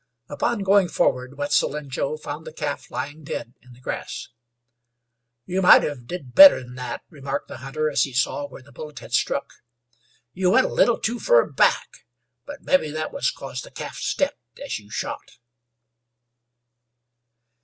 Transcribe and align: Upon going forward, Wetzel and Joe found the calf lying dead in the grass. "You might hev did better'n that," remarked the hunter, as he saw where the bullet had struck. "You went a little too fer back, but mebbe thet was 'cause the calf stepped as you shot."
Upon 0.29 0.63
going 0.63 0.89
forward, 0.89 1.37
Wetzel 1.37 1.75
and 1.75 1.91
Joe 1.91 2.17
found 2.17 2.47
the 2.47 2.51
calf 2.51 2.89
lying 2.89 3.23
dead 3.23 3.53
in 3.61 3.73
the 3.73 3.79
grass. 3.79 4.29
"You 5.45 5.61
might 5.61 5.83
hev 5.83 6.07
did 6.07 6.33
better'n 6.33 6.73
that," 6.73 7.03
remarked 7.11 7.47
the 7.49 7.57
hunter, 7.57 7.87
as 7.87 8.01
he 8.01 8.11
saw 8.11 8.47
where 8.47 8.63
the 8.63 8.71
bullet 8.71 8.97
had 8.97 9.13
struck. 9.13 9.53
"You 10.33 10.49
went 10.49 10.65
a 10.65 10.73
little 10.73 10.97
too 10.97 11.19
fer 11.19 11.45
back, 11.45 12.07
but 12.47 12.63
mebbe 12.63 12.91
thet 12.95 13.13
was 13.13 13.29
'cause 13.29 13.61
the 13.61 13.69
calf 13.69 13.97
stepped 13.97 14.59
as 14.59 14.79
you 14.79 14.89
shot." 14.89 15.37